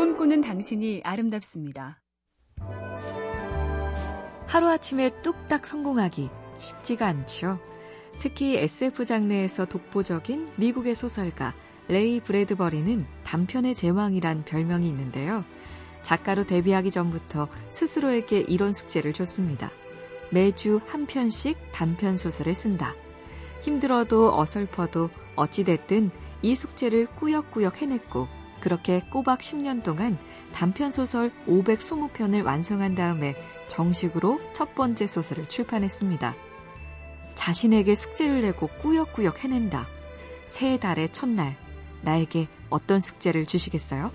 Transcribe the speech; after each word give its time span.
꿈꾸는 0.00 0.40
당신이 0.40 1.02
아름답습니다. 1.04 2.00
하루아침에 4.46 5.20
뚝딱 5.20 5.66
성공하기 5.66 6.30
쉽지가 6.56 7.06
않죠. 7.06 7.58
특히 8.18 8.56
SF 8.56 9.04
장르에서 9.04 9.66
독보적인 9.66 10.52
미국의 10.56 10.94
소설가 10.94 11.52
레이 11.88 12.20
브래드버리는 12.20 13.06
단편의 13.24 13.74
제왕이란 13.74 14.46
별명이 14.46 14.88
있는데요. 14.88 15.44
작가로 16.00 16.44
데뷔하기 16.44 16.90
전부터 16.90 17.48
스스로에게 17.68 18.46
이런 18.48 18.72
숙제를 18.72 19.12
줬습니다. 19.12 19.70
매주 20.30 20.80
한 20.86 21.04
편씩 21.04 21.58
단편 21.72 22.16
소설을 22.16 22.54
쓴다. 22.54 22.94
힘들어도 23.60 24.34
어설퍼도 24.34 25.10
어찌됐든 25.36 26.10
이 26.40 26.56
숙제를 26.56 27.04
꾸역꾸역 27.04 27.82
해냈고 27.82 28.28
그렇게 28.60 29.00
꼬박 29.00 29.40
10년 29.40 29.82
동안 29.82 30.18
단편 30.52 30.90
소설 30.90 31.32
520편을 31.46 32.44
완성한 32.44 32.94
다음에 32.94 33.34
정식으로 33.68 34.40
첫 34.52 34.74
번째 34.74 35.06
소설을 35.06 35.48
출판했습니다. 35.48 36.34
자신에게 37.34 37.94
숙제를 37.94 38.42
내고 38.42 38.68
꾸역꾸역 38.80 39.44
해낸다. 39.44 39.86
새 40.46 40.78
달의 40.78 41.10
첫날, 41.10 41.56
나에게 42.02 42.48
어떤 42.68 43.00
숙제를 43.00 43.46
주시겠어요? 43.46 44.10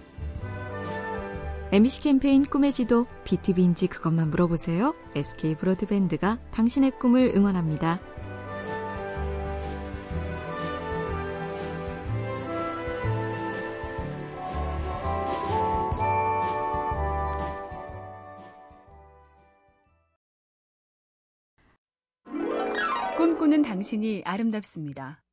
MBC 1.72 2.02
캠페인 2.02 2.46
꿈의 2.46 2.72
지도, 2.72 3.08
BTV인지 3.24 3.88
그것만 3.88 4.30
물어보세요. 4.30 4.94
SK 5.16 5.56
브로드밴드가 5.56 6.38
당신의 6.52 6.92
꿈을 7.00 7.34
응원합니다. 7.36 8.00
꿈꾸는 23.26 23.64
당신이 23.64 24.22
아름답습니다. 24.24 25.24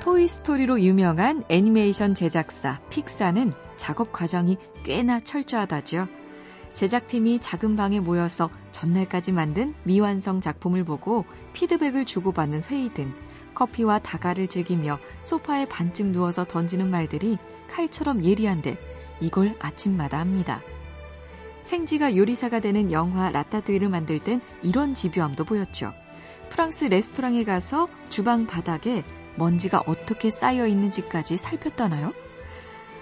토이스토리로 0.00 0.80
유명한 0.80 1.44
애니메이션 1.48 2.12
제작사 2.12 2.80
픽사는 2.90 3.52
작업 3.76 4.10
과정이 4.10 4.56
꽤나 4.84 5.20
철저하다죠. 5.20 6.08
제작팀이 6.72 7.38
작은 7.38 7.76
방에 7.76 8.00
모여서 8.00 8.50
전날까지 8.72 9.30
만든 9.30 9.74
미완성 9.84 10.40
작품을 10.40 10.82
보고 10.82 11.24
피드백을 11.52 12.04
주고받는 12.04 12.64
회의 12.64 12.92
등 12.92 13.14
커피와 13.54 14.00
다가를 14.00 14.48
즐기며 14.48 14.98
소파에 15.22 15.66
반쯤 15.66 16.10
누워서 16.10 16.42
던지는 16.42 16.90
말들이 16.90 17.38
칼처럼 17.70 18.24
예리한데 18.24 18.76
이걸 19.20 19.52
아침마다 19.60 20.18
합니다. 20.18 20.60
생지가 21.62 22.16
요리사가 22.16 22.58
되는 22.58 22.90
영화 22.90 23.30
라따뚜이를 23.30 23.88
만들 23.88 24.18
땐 24.18 24.40
이런 24.64 24.94
집요함도 24.94 25.44
보였죠. 25.44 25.94
프랑스 26.50 26.84
레스토랑에 26.86 27.44
가서 27.44 27.86
주방 28.08 28.46
바닥에 28.46 29.02
먼지가 29.36 29.82
어떻게 29.86 30.30
쌓여 30.30 30.66
있는지까지 30.66 31.36
살폈다나요? 31.36 32.12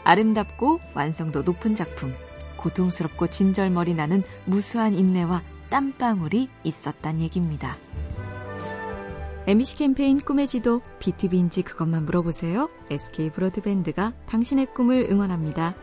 아름답고 0.04 0.80
완성도 0.94 1.42
높은 1.42 1.74
작품, 1.74 2.14
고통스럽고 2.56 3.28
진절머리 3.28 3.94
나는 3.94 4.22
무수한 4.44 4.94
인내와 4.94 5.42
땀방울이 5.70 6.48
있었단 6.62 7.20
얘기입니다. 7.20 7.76
MBC 9.46 9.76
캠페인 9.76 10.18
꿈의 10.18 10.46
지도, 10.46 10.80
BTV인지 11.00 11.62
그것만 11.62 12.06
물어보세요. 12.06 12.70
SK 12.90 13.30
브로드밴드가 13.30 14.12
당신의 14.26 14.72
꿈을 14.74 15.06
응원합니다. 15.10 15.74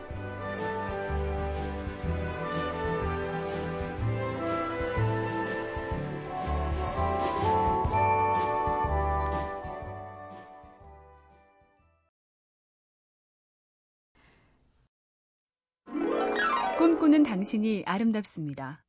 꿈꾸는 16.82 17.22
당신이 17.22 17.84
아름답습니다. 17.86 18.82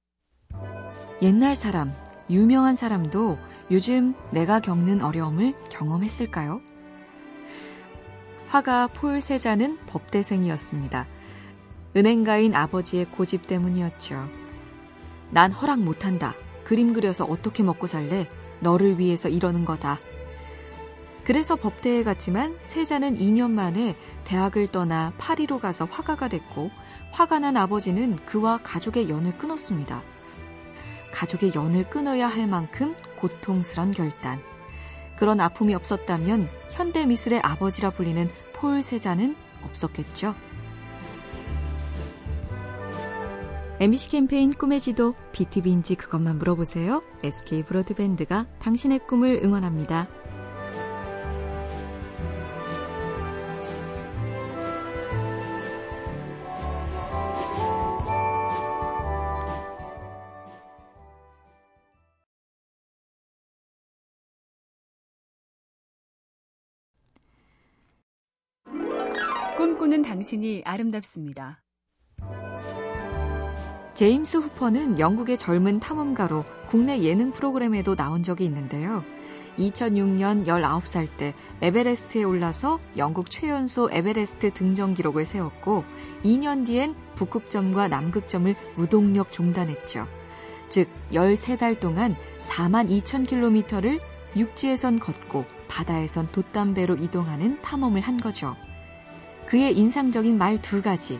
옛날 1.22 1.56
사람, 1.56 1.94
유명한 2.28 2.76
사람도 2.76 3.38
요즘 3.70 4.16
내가 4.32 4.60
겪는 4.60 5.04
어려움을 5.04 5.54
경험했을까요? 5.70 6.60
화가 8.48 8.88
폴 8.88 9.22
세자는 9.22 9.78
법대생이었습니다. 9.86 11.06
은행가인 11.96 12.56
아버지의 12.56 13.06
고집 13.12 13.46
때문이었죠. 13.46 14.28
난 15.30 15.52
허락 15.52 15.80
못한다. 15.80 16.34
그림 16.64 16.94
그려서 16.94 17.26
어떻게 17.26 17.62
먹고 17.62 17.86
살래? 17.86 18.26
너를 18.60 18.98
위해서 18.98 19.30
이러는 19.30 19.66
거다. 19.66 20.00
그래서 21.26 21.56
법대에 21.56 22.04
갔지만 22.04 22.58
세자는 22.64 23.18
2년 23.18 23.52
만에 23.52 23.96
대학을 24.26 24.68
떠나 24.68 25.14
파리로 25.18 25.60
가서 25.60 25.86
화가가 25.86 26.28
됐고 26.28 26.70
화가 27.12 27.40
난 27.40 27.56
아버지는 27.56 28.18
그와 28.26 28.60
가족의 28.62 29.10
연을 29.10 29.38
끊었습니다. 29.38 30.02
가족의 31.14 31.54
연을 31.56 31.90
끊어야 31.90 32.28
할 32.28 32.48
만큼 32.48 32.96
고통스런 33.18 33.92
결단. 33.92 34.42
그런 35.16 35.40
아픔이 35.40 35.74
없었다면 35.76 36.50
현대 36.72 37.06
미술의 37.06 37.40
아버지라 37.42 37.92
불리는 37.92 38.28
폴 38.54 38.82
세자는 38.82 39.36
없었겠죠. 39.64 40.36
MBC 43.80 44.10
캠페인 44.10 44.54
꿈의 44.54 44.80
지도, 44.82 45.14
BTV인지 45.32 45.96
그것만 45.96 46.38
물어보세요. 46.38 47.02
SK 47.24 47.64
브로드밴드가 47.64 48.46
당신의 48.60 49.00
꿈을 49.08 49.42
응원합니다. 49.44 50.08
꿈꾸는 69.64 70.02
당신이 70.02 70.64
아름답습니다. 70.66 71.64
제임스 73.94 74.36
후퍼는 74.40 75.00
영국의 75.00 75.38
젊은 75.38 75.80
탐험가로 75.80 76.44
국내 76.68 77.02
예능 77.02 77.32
프로그램에도 77.32 77.96
나온 77.96 78.24
적이 78.24 78.44
있는데요. 78.44 79.06
2006년 79.58 80.48
19살 80.48 81.08
때 81.16 81.34
에베레스트에 81.62 82.24
올라서 82.24 82.78
영국 82.98 83.32
최연소 83.32 83.90
에베레스트 83.90 84.52
등정 84.52 84.96
기록을 84.96 85.26
세웠고 85.26 85.86
2년 86.26 86.66
뒤엔 86.66 86.94
북극점과 87.16 87.88
남극점을 87.88 88.54
무동력 88.76 89.32
종단했죠. 89.32 90.10
즉 90.68 90.90
13달 91.14 91.80
동안 91.80 92.18
4만 92.42 92.90
2천 92.90 93.26
킬로미터를 93.26 94.02
육지에선 94.36 95.00
걷고 95.00 95.46
바다에선 95.70 96.28
돛단배로 96.34 96.96
이동하는 96.96 97.62
탐험을 97.62 98.02
한 98.02 98.18
거죠. 98.18 98.58
그의 99.48 99.78
인상적인 99.78 100.38
말 100.38 100.62
두 100.62 100.82
가지. 100.82 101.20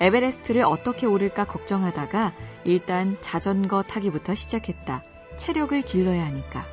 에베레스트를 0.00 0.62
어떻게 0.62 1.06
오를까 1.06 1.44
걱정하다가 1.44 2.32
일단 2.64 3.16
자전거 3.20 3.82
타기부터 3.82 4.34
시작했다. 4.34 5.02
체력을 5.36 5.80
길러야 5.82 6.26
하니까. 6.26 6.64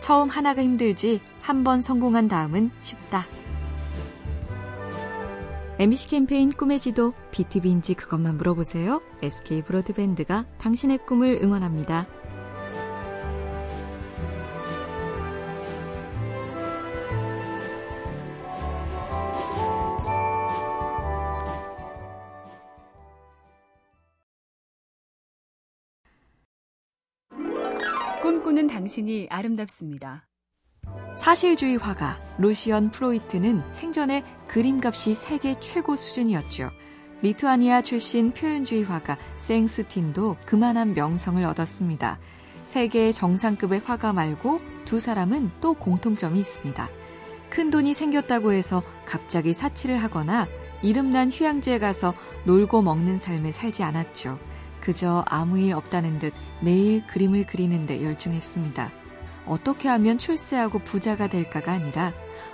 처음 0.00 0.28
하나가 0.28 0.62
힘들지 0.62 1.20
한 1.40 1.64
번 1.64 1.80
성공한 1.80 2.28
다음은 2.28 2.70
쉽다. 2.80 3.26
MBC 5.78 6.08
캠페인 6.08 6.52
꿈의 6.52 6.78
지도, 6.78 7.12
BTV인지 7.32 7.94
그것만 7.94 8.36
물어보세요. 8.36 9.00
SK 9.22 9.62
브로드밴드가 9.62 10.44
당신의 10.58 10.98
꿈을 10.98 11.40
응원합니다. 11.42 12.06
꿈꾸는 28.22 28.66
당신이 28.66 29.28
아름답습니다. 29.30 30.26
사실주의 31.16 31.76
화가 31.76 32.18
루시언 32.38 32.90
프로이트는 32.90 33.60
생전에 33.72 34.22
그림값이 34.48 35.14
세계 35.14 35.58
최고 35.60 35.96
수준이었죠. 35.96 36.70
리투아니아 37.22 37.82
출신 37.82 38.32
표현주의 38.32 38.84
화가 38.84 39.16
생수틴도 39.36 40.36
그만한 40.44 40.94
명성을 40.94 41.42
얻었습니다. 41.44 42.18
세계 42.64 43.12
정상급의 43.12 43.82
화가 43.84 44.12
말고 44.12 44.58
두 44.84 45.00
사람은 45.00 45.50
또 45.60 45.74
공통점이 45.74 46.38
있습니다. 46.40 46.88
큰 47.50 47.70
돈이 47.70 47.94
생겼다고 47.94 48.52
해서 48.52 48.82
갑자기 49.06 49.52
사치를 49.52 50.02
하거나 50.02 50.48
이름난 50.82 51.30
휴양지에 51.30 51.78
가서 51.78 52.12
놀고 52.44 52.82
먹는 52.82 53.18
삶에 53.18 53.52
살지 53.52 53.82
않았죠. 53.82 54.38
그저 54.84 55.24
아무 55.26 55.58
일 55.58 55.72
없다는 55.72 56.18
듯 56.18 56.34
매일 56.60 57.06
그림을 57.06 57.46
그리는데 57.46 58.04
열중했습니다. 58.04 58.92
어떻게 59.46 59.88
하면 59.88 60.18
출세하고 60.18 60.80
부자가 60.80 61.28
될까가 61.28 61.72
아니라 61.72 62.12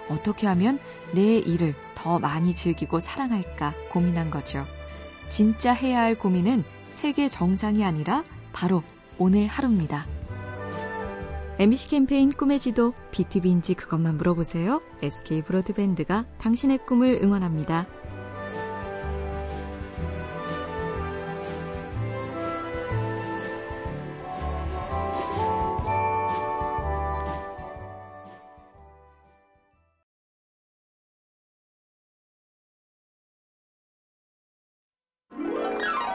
어떻게 0.09 0.47
하면 0.47 0.79
내 1.13 1.39
일을 1.39 1.75
더 1.95 2.19
많이 2.19 2.55
즐기고 2.55 3.01
사랑할까 3.01 3.75
고민한 3.91 4.31
거죠. 4.31 4.65
진짜 5.29 5.73
해야 5.73 6.01
할 6.01 6.17
고민은 6.17 6.65
세계 6.91 7.29
정상이 7.29 7.85
아니라 7.85 8.23
바로 8.53 8.83
오늘 9.19 9.47
하루입니다. 9.47 10.07
MBC 11.59 11.89
캠페인 11.89 12.33
꿈의 12.33 12.59
지도 12.59 12.95
BTV인지 13.11 13.75
그것만 13.75 14.17
물어보세요. 14.17 14.81
SK 15.03 15.43
브로드밴드가 15.43 16.25
당신의 16.39 16.79
꿈을 16.87 17.21
응원합니다. 17.23 17.87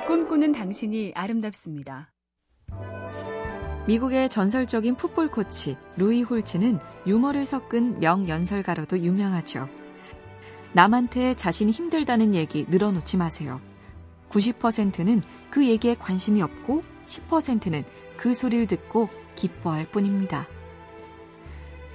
꿈꾸는 0.08 0.52
당신이 0.52 1.14
아름답습니다. 1.16 2.12
미국의 3.88 4.30
전설적인 4.30 4.96
풋볼 4.98 5.30
코치 5.32 5.78
루이 5.98 6.22
홀츠는 6.22 6.80
유머를 7.08 7.46
섞은 7.46 8.00
명연설가로도 8.00 9.00
유명하죠. 9.00 9.68
남한테 10.74 11.34
자신이 11.34 11.72
힘들다는 11.72 12.36
얘기 12.36 12.66
늘어놓지 12.70 13.18
마세요. 13.18 13.60
90%는 14.30 15.22
그 15.50 15.66
얘기에 15.68 15.96
관심이 15.96 16.42
없고 16.42 16.82
10%는 17.08 17.84
그 18.18 18.34
소리를 18.34 18.68
듣고 18.68 19.10
기뻐할 19.36 19.86
뿐입니다. 19.86 20.48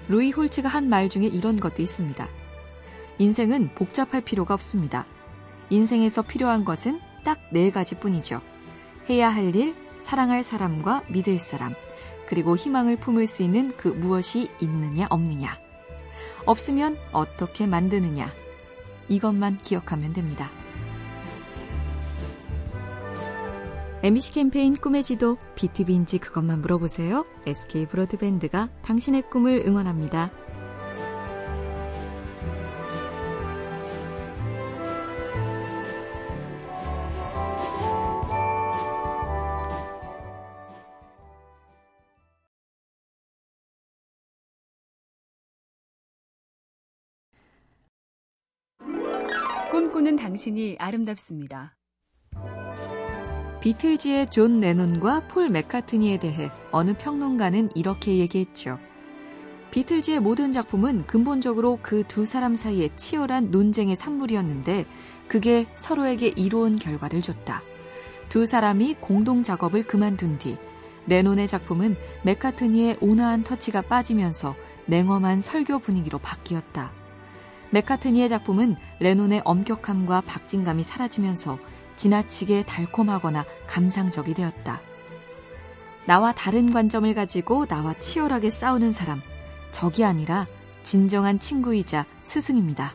루이 0.09 0.33
홀츠가 0.33 0.69
한 0.69 0.89
말 0.89 1.09
중에 1.09 1.27
이런 1.27 1.61
것도 1.61 1.83
있습니다. 1.83 2.29
인생은 3.19 3.75
복잡할 3.75 4.21
필요가 4.23 4.55
없습니다. 4.55 5.07
인생에서 5.71 6.23
필요한 6.23 6.65
것은 6.65 7.01
딱 7.23 7.39
네 7.51 7.71
가지 7.71 7.95
뿐이죠. 7.97 8.41
해야 9.09 9.29
할 9.29 9.55
일, 9.55 9.75
사랑할 9.99 10.43
사람과 10.43 11.03
믿을 11.09 11.39
사람, 11.39 11.73
그리고 12.27 12.57
희망을 12.57 12.97
품을 12.97 13.27
수 13.27 13.43
있는 13.43 13.73
그 13.77 13.89
무엇이 13.89 14.49
있느냐, 14.61 15.07
없느냐. 15.11 15.59
없으면 16.47 16.97
어떻게 17.13 17.67
만드느냐. 17.67 18.33
이것만 19.09 19.59
기억하면 19.59 20.13
됩니다. 20.13 20.51
MBC 24.03 24.33
캠페인 24.33 24.75
꿈의 24.77 25.03
지도, 25.03 25.37
BTV인지 25.57 26.19
그것만 26.19 26.63
물어보세요. 26.63 27.27
SK 27.47 27.87
브로드밴드가 27.87 28.69
당신의 28.83 29.23
꿈을 29.29 29.65
응원합니다. 29.67 30.31
꿈꾸는 49.71 50.17
당신이 50.17 50.77
아름답습니다. 50.81 51.77
비틀즈의 53.61 54.29
존 54.31 54.59
레논과 54.59 55.29
폴 55.29 55.49
맥카트니에 55.49 56.19
대해 56.19 56.51
어느 56.73 56.93
평론가는 56.99 57.71
이렇게 57.77 58.17
얘기했죠. 58.19 58.81
비틀즈의 59.71 60.19
모든 60.19 60.51
작품은 60.51 61.07
근본적으로 61.07 61.79
그 61.83 62.03
두 62.03 62.27
사람 62.27 62.57
사이의 62.57 62.91
치열한 62.97 63.53
논쟁의 63.53 63.95
산물이었는데 63.95 64.87
그게 65.29 65.69
서로에게 65.77 66.33
이로운 66.37 66.77
결과를 66.77 67.23
줬다. 67.23 67.63
두 68.29 68.47
사람이 68.47 68.97
공동 69.01 69.45
작업을 69.45 69.87
그만둔 69.87 70.39
뒤 70.39 70.57
레논의 71.07 71.47
작품은 71.47 71.97
맥카트니의 72.25 72.97
온화한 73.01 73.45
터치가 73.45 73.83
빠지면서 73.83 74.57
냉엄한 74.87 75.43
설교 75.43 75.79
분위기로 75.79 76.19
바뀌었다. 76.19 76.93
맥카트니의 77.71 78.29
작품은 78.29 78.77
레논의 78.99 79.43
엄격함과 79.45 80.23
박진감이 80.23 80.83
사라지면서 80.83 81.59
지나치게 81.97 82.65
달콤하거나 82.65 83.45
감상적이 83.67 84.35
되었다. 84.35 84.81
나와 86.07 86.33
다른 86.33 86.73
관점을 86.73 87.13
가지고 87.15 87.67
나와 87.67 87.95
치열하게 87.95 88.51
싸우는 88.51 88.93
사람, 88.93 89.21
적이 89.71 90.05
아니라 90.05 90.47
진정한 90.83 91.39
친구이자 91.39 92.07
스승입니다. 92.23 92.95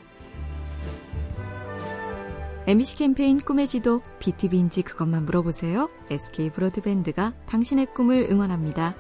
MBC 2.68 2.98
캠페인 2.98 3.40
꿈의 3.40 3.68
지도, 3.68 4.02
BTV인지 4.18 4.82
그것만 4.82 5.26
물어보세요. 5.26 5.88
SK 6.10 6.50
브로드밴드가 6.50 7.34
당신의 7.46 7.94
꿈을 7.94 8.28
응원합니다. 8.32 8.96